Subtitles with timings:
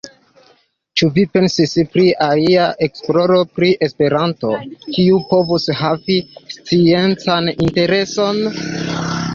[1.01, 4.55] Ĉu vi pensis pri alia esploro pri Esperanto,
[4.97, 6.19] kiu povus havi
[6.57, 8.43] sciencan intereson?